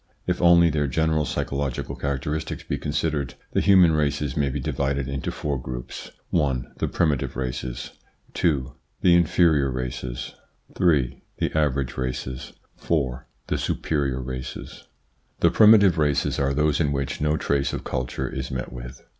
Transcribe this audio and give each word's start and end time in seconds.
If 0.25 0.41
only 0.41 0.71
their 0.71 0.87
general 0.87 1.25
psychological 1.25 1.95
characteristics 1.95 2.63
be 2.63 2.79
considered, 2.79 3.35
the 3.53 3.61
human 3.61 3.91
races 3.91 4.35
may 4.35 4.49
be 4.49 4.59
divided 4.59 5.07
into 5.07 5.29
four 5.29 5.61
groups: 5.61 6.09
(i) 6.33 6.61
the 6.77 6.87
primitive 6.87 7.35
races; 7.35 7.91
(2) 8.33 8.73
the 9.01 9.13
inferior 9.13 9.67
ITS 9.79 9.97
INFLUENCE 10.03 10.29
ON 10.31 10.39
THEIR 10.79 10.91
EVOLUTION 10.95 11.17
27 11.37 11.37
races; 11.37 11.37
(3) 11.37 11.49
the 11.49 11.59
average 11.63 11.97
races; 11.97 12.53
(4) 12.77 13.27
the 13.45 13.57
superior 13.59 14.21
races, 14.23 14.87
The 15.39 15.51
primitive 15.51 15.99
races 15.99 16.39
are 16.39 16.55
those 16.55 16.79
in 16.79 16.91
which 16.91 17.21
no 17.21 17.37
trace 17.37 17.71
of 17.71 17.83
culture 17.83 18.27
is 18.27 18.49
met 18.49 18.73
with. 18.73 19.05